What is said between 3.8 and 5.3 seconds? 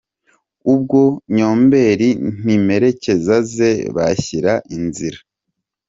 bashyira nzira.